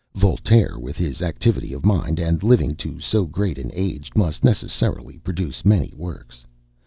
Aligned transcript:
Voltaire, 0.15 0.79
with 0.79 0.97
his 0.97 1.21
activity 1.21 1.73
of 1.73 1.85
mind, 1.85 2.17
and 2.17 2.41
living 2.41 2.73
to 2.77 2.99
so 2.99 3.27
great 3.27 3.59
an 3.59 3.69
age, 3.71 4.09
must 4.15 4.43
necessarily 4.43 5.19
produce 5.19 5.63
many 5.63 5.93
works. 5.95 6.43